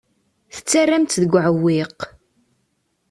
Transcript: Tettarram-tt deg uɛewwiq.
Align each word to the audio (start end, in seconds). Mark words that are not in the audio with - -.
Tettarram-tt 0.53 1.19
deg 1.21 1.31
uɛewwiq. 1.37 1.99